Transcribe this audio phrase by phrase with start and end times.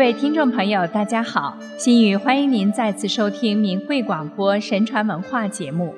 [0.00, 5.94] 各位听众朋友，大家好，心语欢迎您再次收听明慧广播神传文化节目。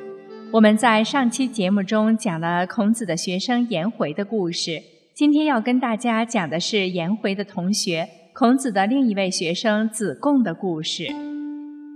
[0.50, 4.82] 我们在上期节目中讲了孔子的学生颜回的故事，
[5.14, 11.06] 今天要跟大家讲的是颜回的同学孔子的另一位学生子贡的故事。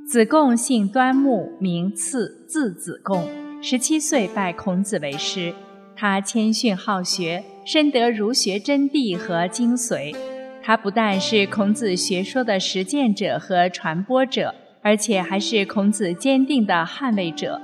[0.09, 3.27] 子贡姓端木，名次，字子贡，
[3.60, 5.52] 十七岁拜孔子为师。
[5.96, 10.14] 他谦逊好学，深得儒学真谛和精髓。
[10.66, 14.52] 他不但是孔子学说的实践者和传播者，
[14.83, 17.61] 而且还是孔子坚定的捍卫者。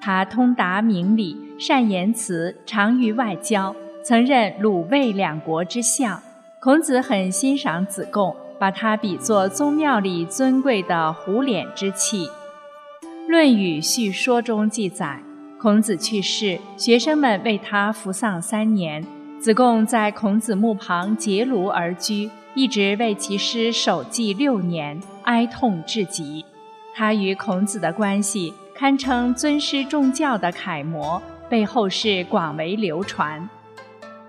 [0.00, 6.22] 他通达明理，善言辞，长于外交，曾任鲁卫两国之相。
[6.58, 12.24] 孔子很欣赏子贡，把他比作宗庙里尊贵的虎脸之器。
[13.28, 15.20] 《论语叙说》中记载。
[15.60, 19.04] 孔子去世，学生们为他服丧三年。
[19.38, 26.42] 子贡在孔子墓旁结庐而居，一直为其师守祭六年，哀痛至极。
[26.94, 33.46] 他与孔子的关系堪称尊师重教的楷模，被后世广为流传。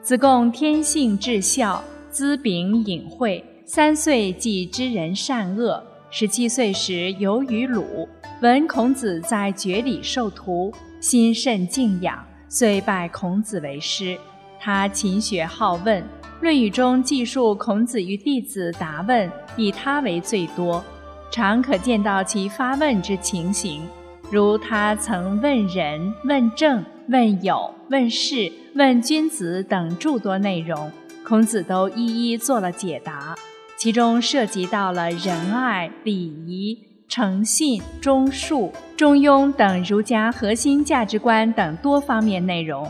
[0.01, 5.81] 子贡天性至孝，资秉隐晦，三岁即知人善恶。
[6.09, 8.09] 十七岁时游于鲁，
[8.41, 10.73] 闻孔子在绝里授徒。
[10.99, 14.17] 心甚敬仰，遂拜孔子为师。
[14.59, 16.01] 他勤学好问，
[16.39, 20.83] 《论语》中记述孔子与弟子答问，以他为最多，
[21.31, 23.81] 常可见到其发问之情形。
[24.29, 30.91] 如他曾问仁、问政、问友、问事、问君子等诸多内容，
[31.25, 33.35] 孔子都一一做了解答，
[33.75, 36.77] 其中涉及到了仁爱、礼仪。
[37.09, 42.85] 诚信、忠恕、中庸等儒家核心价值观等多方面内容。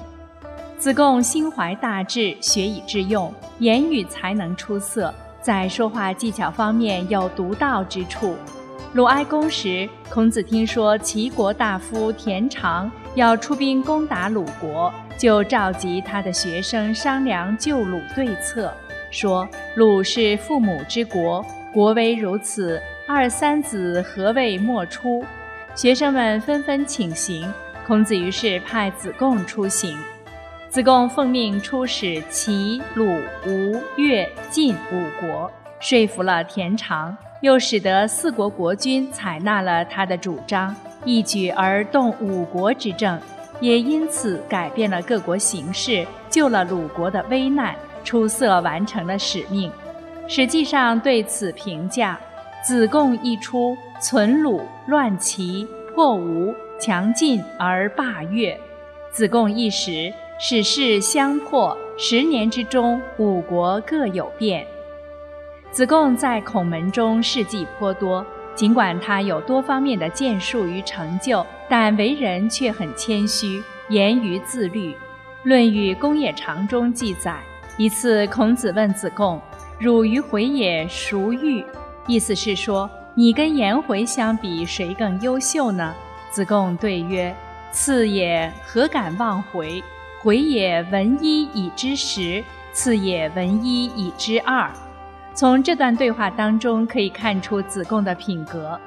[0.77, 5.11] 子贡心怀大志，学以致用，言语才能出色，
[5.41, 8.35] 在说话技巧方面有独到之处。
[8.93, 18.71] 鲁哀公时，孔子听说齐国大夫田常要出兵攻打鲁国，就召集他的学生商量救鲁对策，
[19.09, 21.43] 说：“鲁是父母之国，
[21.73, 22.79] 国威如此。”
[23.09, 25.25] 二三子何谓莫出？
[25.73, 27.51] 学生们纷纷请行。
[27.87, 29.97] 孔子于是派子贡出行。
[30.77, 33.03] 子贡奉命出使齐、鲁、
[33.47, 43.19] 吴、越、晋五国，说服了田常，又使得四国国君采纳了他的主张，一举而动五国之政，
[43.59, 49.71] 也因此改变了各国形势，救了鲁国的危难，出色完成了使命。
[50.27, 52.19] 实际上对此评价。
[52.63, 58.55] 子贡一出，存鲁，乱齐，破吴，强晋而霸越。
[59.11, 61.75] 子贡一时，史事相迫。
[61.97, 64.65] 十年之中，五国各有变。
[65.71, 74.93] 子贡在孔门中事迹颇多，尽管他有多方面的建树与成就，但为人却很谦虚，严于自律。
[75.41, 77.39] 《论语·公冶长》中记载，
[77.75, 79.41] 一次孔子问子贡
[79.79, 81.65] ：“汝于回也孰欲？”
[82.05, 85.95] 意思是说，你跟颜回相比，谁更优秀呢？
[86.29, 87.35] 子贡对曰
[87.73, 89.83] ：“次也，何敢忘回？
[90.23, 94.69] 回也，闻一以知十；次也，闻一以知二。”
[95.35, 98.79] 从这段对话当中可以看出子贡的品格。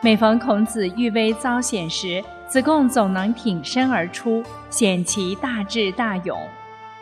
[0.00, 6.38] 每逢孔子遇危遭险时，子贡总能挺身而出，显其大智大勇。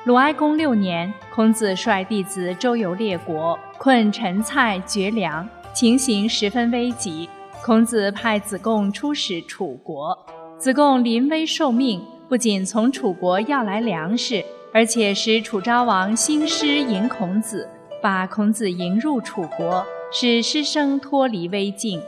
[0.05, 7.29] 鲁哀公六年，孔子率弟子周游列国，困陈蔡绝粮，情形十分危急。
[7.63, 10.17] 孔子派子贡出使楚国，
[10.59, 14.43] 子贡临危受命，不仅从楚国要来粮食，
[14.73, 17.69] 而且使楚昭王兴师迎孔子，
[18.03, 22.01] 把孔子迎入楚国，使师生脱离危境。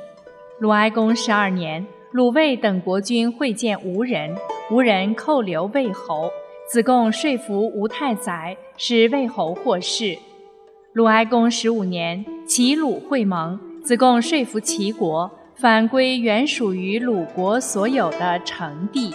[0.59, 4.35] 鲁哀公十二年，鲁卫等国君会见吴人，
[4.71, 6.31] 吴人扣留魏侯。
[6.69, 10.19] 子贡说服吴太宰，使魏侯获释。
[10.95, 19.13] 鲁哀公十五年，齐鲁会盟，子贡说服齐国返归原属于鲁国所有的城地。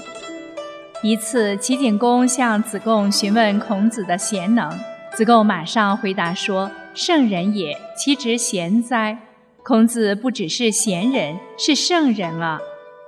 [1.04, 4.70] 一次，齐景公向子贡询问孔子的贤能，
[5.16, 9.18] 子贡马上回答说：“圣人也，其职贤哉？
[9.64, 12.60] 孔子不只是贤人，是圣人啊。”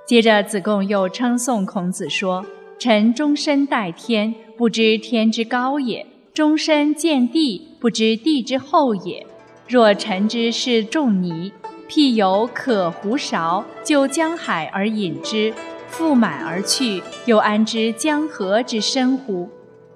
[0.04, 2.44] 接着，子贡又称颂孔子说。
[2.80, 6.04] 臣终身待天，不知天之高也；
[6.34, 9.24] 终身见地，不知地之厚也。
[9.68, 11.52] 若臣之是仲尼，
[11.88, 15.54] 譬有可胡勺，就江海而饮之，
[15.96, 19.48] 覆满而去，又安知江河之深乎？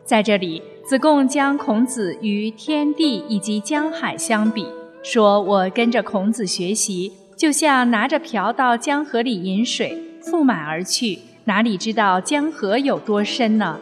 [0.05, 4.65] 在这里，子贡将孔子与天地以及江海相比，
[5.03, 13.81] 说我跟着孔子学习，就像拿着瓢到江河里饮水，覆满而去，哪里知道江河有多深呢？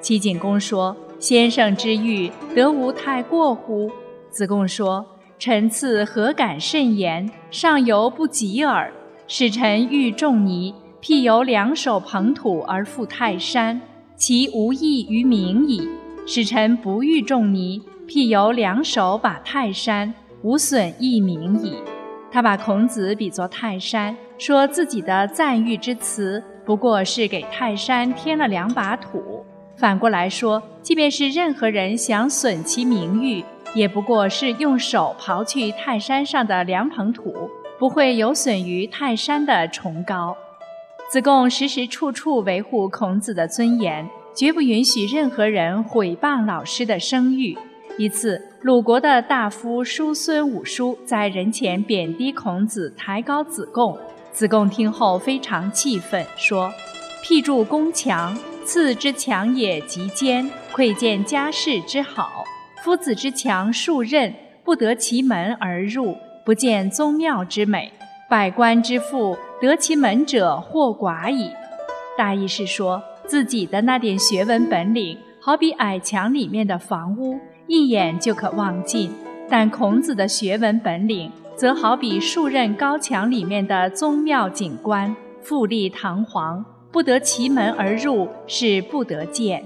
[0.00, 3.90] 齐景公说：“先生之欲，得无太过乎？”
[4.30, 5.04] 子贡说
[5.36, 7.28] ：“臣次何敢甚言？
[7.50, 8.92] 上游不及耳。
[9.28, 10.72] 使臣欲仲尼，
[11.02, 13.80] 譬由两手捧土而覆泰山，
[14.16, 15.88] 其无益于民矣。
[16.26, 20.12] 使臣不欲仲尼，譬由两手把泰山，
[20.42, 21.76] 无损益民矣。”
[22.32, 29.44] 他把孔子比作泰山，说自己的赞誉之词不过是给泰山添了两把土。
[29.76, 33.44] 反过来说，即便是任何人想损其名誉，
[33.74, 37.32] 也不过是用手刨去泰山上的两捧土，
[37.78, 40.36] 不会有损于泰山的崇高。
[41.08, 47.56] 子贡时时处处维护孔子的尊严，绝不允许任何人毁谤老师的声誉。
[47.96, 53.96] 一次，鲁国的大夫叔孙武叔在人前贬低孔子，抬高子贡。
[54.32, 56.70] 子贡听后非常气愤，说
[57.22, 58.36] ：“辟筑宫墙。”
[58.66, 62.42] 次之强也，极坚；窥见家室之好。
[62.82, 67.92] 夫子之强数仞，不得其门而入，不见宗庙之美。
[68.28, 71.50] 百官之富，得其门者或寡矣。
[72.16, 79.10] 大意是说，自己的那点学问本领，好比矮墙里面的房屋，一眼就可望尽；
[79.48, 86.64] 但孔子的学问本领，则好比数仞高墙里面的宗庙景观，富丽堂皇。
[86.92, 89.62] 不得其门而入，是不得见。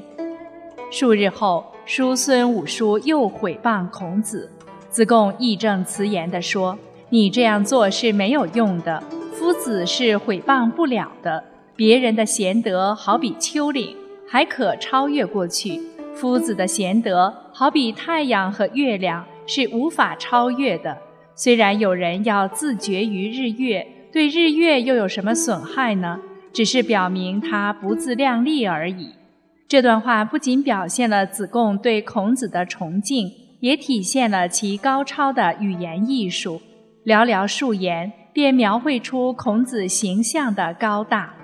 [0.90, 4.50] 数日后，叔孙武叔又毁谤孔子。
[4.88, 6.76] 子贡义正辞严地说
[7.10, 9.00] ：“你这样做是没有用的。
[9.40, 11.42] 夫子是毁谤不了的。
[11.74, 13.96] 别人的贤德好比丘陵，
[14.28, 15.80] 还可超越过去；
[16.14, 20.94] 夫子的贤德好比太阳和月亮，是无法超越的。
[21.34, 26.20] 虽然有人要自绝于日月，对日月又有什么损害呢？”
[26.52, 29.08] 只是表明他不自量力而已。
[29.66, 36.60] 这段话不仅表现了子贡对孔子的崇敬，也体现了其高超的语言艺术。
[37.06, 41.34] 寥寥数言，便描绘出孔子形象的高大。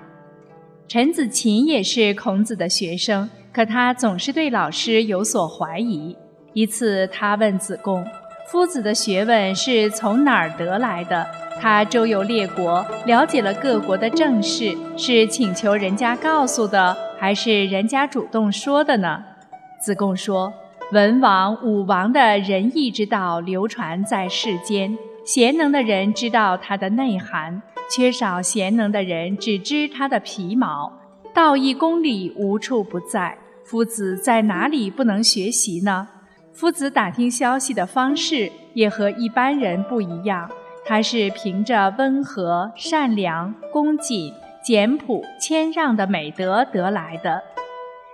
[0.87, 6.15] 陈子琴也是孔子的学生，可他总是对老师有所怀疑。
[6.53, 8.05] 一次，他问子贡
[8.49, 11.27] ：“夫子的学问是从哪儿得来的？”
[11.59, 19.23] 他周游列国，了解了各国的政事，是请求人家告诉的，还是人家主动说的呢？
[19.81, 20.53] 子贡说
[20.93, 31.01] ：“文王、武王的仁义之道流传在世间，贤能的人知道它的内涵，缺少贤能的人只知它的皮毛。
[31.33, 36.07] 道义公理无处不在，夫子在哪里不能学习呢？
[36.53, 40.49] 夫子打听消息的方式也和一般人不一样。”
[40.87, 44.31] 他是凭着温和、善良、恭谨、
[44.63, 47.43] 简朴、谦让的美德得来的。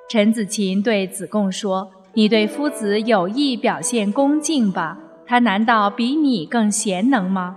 [0.09, 4.97] 陈子琴对子贡说：“你对夫子有意表现恭敬吧？
[5.25, 7.55] 他难道比你更贤能吗？”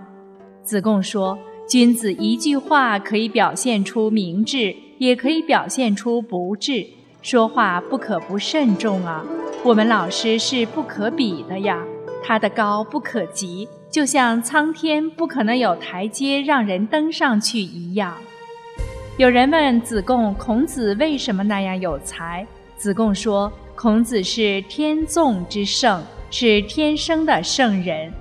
[0.63, 1.37] 子贡说
[1.69, 6.85] ：“君子一句话可以表现出明智，也可以表现出不智。
[7.21, 9.25] 说话不可不慎重啊！
[9.63, 11.83] 我们老师是不可比的呀，
[12.23, 18.13] 他的高不可及。”就像苍天不可能有台阶让人登上去一样。
[19.17, 22.45] 有人问子贡：“孔子为什么那样有才？”
[22.75, 28.11] 子贡说：“孔子是天纵之圣，是天生的圣人。”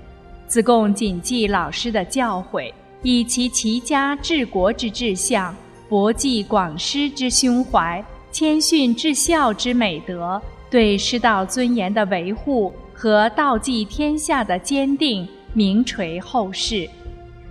[0.46, 2.72] 子贡谨记老师的教诲，
[3.02, 5.54] 以其齐家治国之志向，
[5.88, 15.28] 博济广施之胸怀，谦逊至孝之美德，对师道尊严的维护和道济天下的坚定。
[15.52, 16.86] 名垂后世，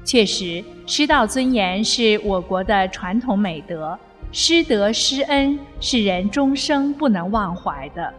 [0.06, 3.98] 确实，师道尊严是我国的传统美德，
[4.32, 8.14] 师德师恩是人终生不能忘怀的。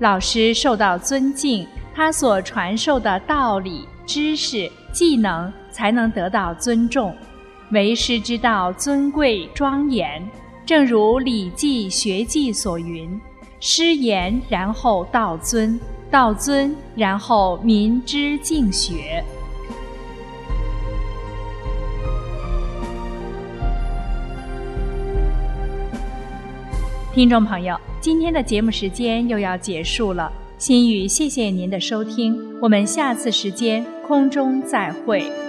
[0.00, 7.14] 老师受到尊敬，他所传授的道理、知识、技能才能得到尊重。
[7.72, 10.26] 为师之道尊贵庄严，
[10.64, 13.20] 正如《礼记·学记》所云
[13.60, 15.78] ：“师言，然后道尊。”
[16.10, 19.22] 道尊，然后民之敬学。
[27.18, 35.47] 听众朋友，今天的节目时间又要结束了，心语谢谢您的收听，我们下次时间空中再会。